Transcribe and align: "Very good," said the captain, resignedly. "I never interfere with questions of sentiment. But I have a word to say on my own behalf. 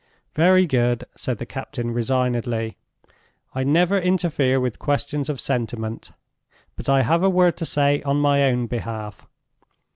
"Very 0.33 0.65
good," 0.65 1.03
said 1.15 1.37
the 1.37 1.45
captain, 1.45 1.91
resignedly. 1.91 2.75
"I 3.53 3.63
never 3.63 3.99
interfere 3.99 4.59
with 4.59 4.79
questions 4.79 5.29
of 5.29 5.39
sentiment. 5.39 6.09
But 6.75 6.89
I 6.89 7.03
have 7.03 7.21
a 7.21 7.29
word 7.29 7.55
to 7.57 7.67
say 7.67 8.01
on 8.01 8.17
my 8.17 8.45
own 8.45 8.65
behalf. 8.65 9.27